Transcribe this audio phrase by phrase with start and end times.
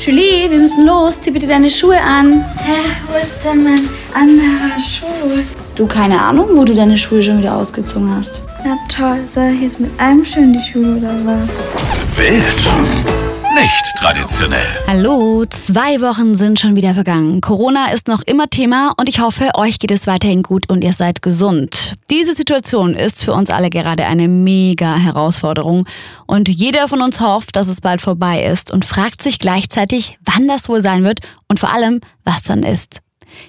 [0.00, 1.20] Julie, wir müssen los.
[1.20, 2.44] Zieh bitte deine Schuhe an.
[2.56, 5.42] Hä, wo ist denn mein anderer Schuh?
[5.74, 8.40] Du, keine Ahnung, wo du deine Schuhe schon wieder ausgezogen hast.
[8.64, 12.16] Na toll, soll ich jetzt mit einem Schuh in die Schule oder was?
[12.16, 13.17] Wild.
[13.60, 14.78] Nicht traditionell.
[14.86, 17.40] Hallo, zwei Wochen sind schon wieder vergangen.
[17.40, 20.92] Corona ist noch immer Thema und ich hoffe, euch geht es weiterhin gut und ihr
[20.92, 21.94] seid gesund.
[22.08, 25.88] Diese Situation ist für uns alle gerade eine mega Herausforderung
[26.26, 30.46] und jeder von uns hofft, dass es bald vorbei ist und fragt sich gleichzeitig, wann
[30.46, 31.18] das wohl sein wird
[31.48, 33.00] und vor allem, was dann ist.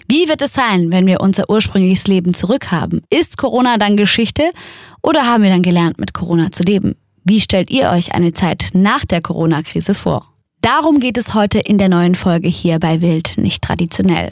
[0.07, 3.03] Wie wird es sein, wenn wir unser ursprüngliches Leben zurückhaben?
[3.11, 4.53] Ist Corona dann Geschichte
[5.03, 6.95] oder haben wir dann gelernt, mit Corona zu leben?
[7.29, 10.33] Wie stellt ihr euch eine Zeit nach der Corona-Krise vor?
[10.61, 14.31] Darum geht es heute in der neuen Folge hier bei Wild nicht traditionell.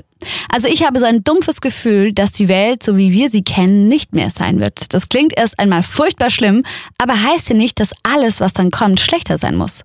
[0.50, 3.88] Also ich habe so ein dumpfes Gefühl, dass die Welt, so wie wir sie kennen,
[3.88, 4.96] nicht mehr sein wird.
[4.96, 6.64] Das klingt erst einmal furchtbar schlimm,
[6.98, 9.84] aber heißt ja nicht, dass alles, was dann kommt, schlechter sein muss.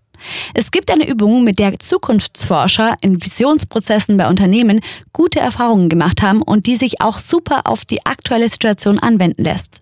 [0.55, 4.81] Es gibt eine Übung, mit der Zukunftsforscher in Visionsprozessen bei Unternehmen
[5.13, 9.82] gute Erfahrungen gemacht haben und die sich auch super auf die aktuelle Situation anwenden lässt.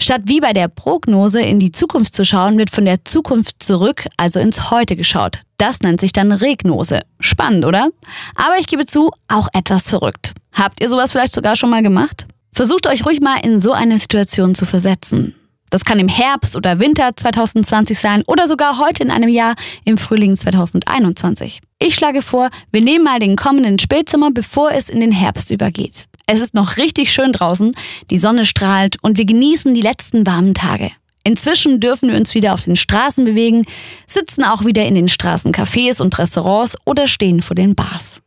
[0.00, 4.06] Statt wie bei der Prognose in die Zukunft zu schauen, wird von der Zukunft zurück,
[4.16, 5.40] also ins Heute geschaut.
[5.56, 7.00] Das nennt sich dann Regnose.
[7.18, 7.90] Spannend, oder?
[8.36, 10.34] Aber ich gebe zu, auch etwas verrückt.
[10.52, 12.26] Habt ihr sowas vielleicht sogar schon mal gemacht?
[12.52, 15.34] Versucht euch ruhig mal in so eine Situation zu versetzen.
[15.70, 19.98] Das kann im Herbst oder Winter 2020 sein oder sogar heute in einem Jahr im
[19.98, 21.60] Frühling 2021.
[21.78, 26.06] Ich schlage vor, wir nehmen mal den kommenden Spätsommer, bevor es in den Herbst übergeht.
[26.26, 27.74] Es ist noch richtig schön draußen,
[28.10, 30.90] die Sonne strahlt und wir genießen die letzten warmen Tage.
[31.24, 33.66] Inzwischen dürfen wir uns wieder auf den Straßen bewegen,
[34.06, 38.22] sitzen auch wieder in den Straßencafés und Restaurants oder stehen vor den Bars.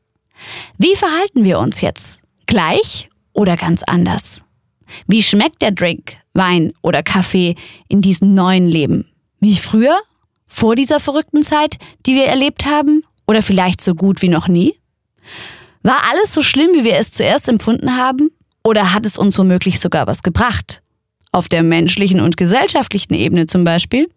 [0.77, 2.19] Wie verhalten wir uns jetzt?
[2.47, 4.41] Gleich oder ganz anders?
[5.07, 7.55] Wie schmeckt der Drink, Wein oder Kaffee
[7.87, 9.09] in diesem neuen Leben?
[9.39, 9.97] Wie früher?
[10.47, 13.03] Vor dieser verrückten Zeit, die wir erlebt haben?
[13.27, 14.75] Oder vielleicht so gut wie noch nie?
[15.83, 18.29] War alles so schlimm, wie wir es zuerst empfunden haben?
[18.63, 20.81] Oder hat es uns womöglich sogar was gebracht?
[21.31, 24.09] Auf der menschlichen und gesellschaftlichen Ebene zum Beispiel?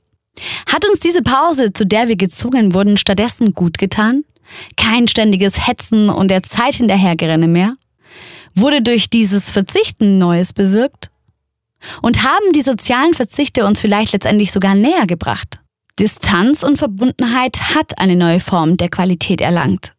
[0.67, 4.25] Hat uns diese Pause, zu der wir gezwungen wurden, stattdessen gut getan?
[4.77, 7.77] Kein ständiges Hetzen und der Zeit hinterhergerenne mehr?
[8.55, 11.11] Wurde durch dieses Verzichten Neues bewirkt?
[12.03, 15.61] Und haben die sozialen Verzichte uns vielleicht letztendlich sogar näher gebracht?
[15.99, 19.93] Distanz und Verbundenheit hat eine neue Form der Qualität erlangt.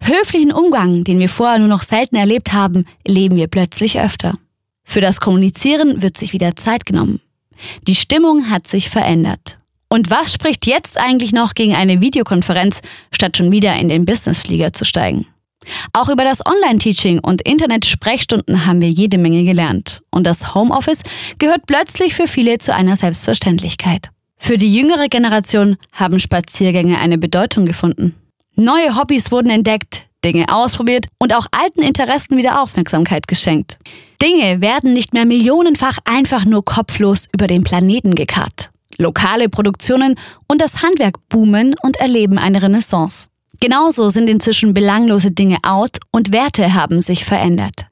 [0.00, 4.38] Höflichen Umgang, den wir vorher nur noch selten erlebt haben, erleben wir plötzlich öfter.
[4.84, 7.20] Für das Kommunizieren wird sich wieder Zeit genommen.
[7.86, 9.58] Die Stimmung hat sich verändert.
[9.90, 12.80] Und was spricht jetzt eigentlich noch gegen eine Videokonferenz,
[13.10, 15.26] statt schon wieder in den Businessflieger zu steigen?
[15.92, 20.02] Auch über das Online-Teaching und Internet-Sprechstunden haben wir jede Menge gelernt.
[20.10, 21.02] Und das Homeoffice
[21.38, 24.10] gehört plötzlich für viele zu einer Selbstverständlichkeit.
[24.38, 28.14] Für die jüngere Generation haben Spaziergänge eine Bedeutung gefunden.
[28.54, 33.78] Neue Hobbys wurden entdeckt, Dinge ausprobiert und auch alten Interessen wieder Aufmerksamkeit geschenkt.
[34.22, 38.70] Dinge werden nicht mehr millionenfach einfach nur kopflos über den Planeten gekarrt.
[38.96, 40.16] Lokale Produktionen
[40.48, 43.28] und das Handwerk boomen und erleben eine Renaissance.
[43.60, 47.86] Genauso sind inzwischen belanglose Dinge out und Werte haben sich verändert.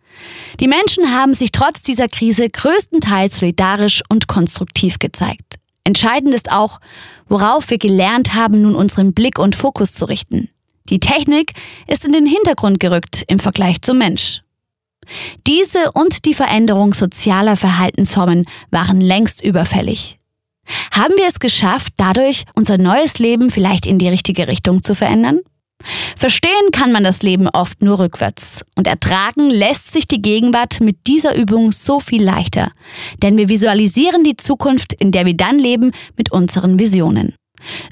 [0.61, 5.57] Die Menschen haben sich trotz dieser Krise größtenteils solidarisch und konstruktiv gezeigt.
[5.85, 6.81] Entscheidend ist auch,
[7.29, 10.49] worauf wir gelernt haben, nun unseren Blick und Fokus zu richten.
[10.89, 11.53] Die Technik
[11.87, 14.43] ist in den Hintergrund gerückt im Vergleich zum Mensch.
[15.47, 20.19] Diese und die Veränderung sozialer Verhaltensformen waren längst überfällig.
[20.93, 25.41] Haben wir es geschafft, dadurch unser neues Leben vielleicht in die richtige Richtung zu verändern?
[26.17, 31.07] Verstehen kann man das Leben oft nur rückwärts und ertragen lässt sich die Gegenwart mit
[31.07, 32.73] dieser Übung so viel leichter,
[33.23, 37.35] denn wir visualisieren die Zukunft, in der wir dann leben, mit unseren Visionen.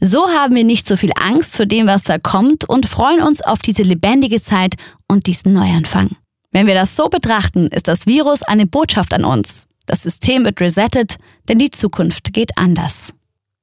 [0.01, 3.41] So haben wir nicht so viel Angst vor dem, was da kommt und freuen uns
[3.41, 4.75] auf diese lebendige Zeit
[5.09, 6.17] und diesen Neuanfang.
[6.53, 9.67] Wenn wir das so betrachten, ist das Virus eine Botschaft an uns.
[9.87, 11.17] Das System wird resettet,
[11.49, 13.13] denn die Zukunft geht anders.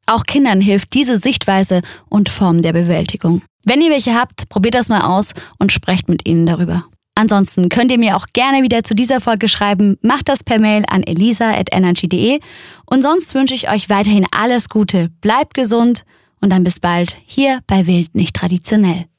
[0.05, 3.41] Auch Kindern hilft diese Sichtweise und Form der Bewältigung.
[3.63, 6.85] Wenn ihr welche habt, probiert das mal aus und sprecht mit ihnen darüber.
[7.15, 9.97] Ansonsten könnt ihr mir auch gerne wieder zu dieser Folge schreiben.
[10.01, 12.39] Macht das per Mail an elisa.energy.de.
[12.85, 15.09] Und sonst wünsche ich euch weiterhin alles Gute.
[15.21, 16.03] Bleibt gesund
[16.39, 19.10] und dann bis bald hier bei Wild nicht traditionell.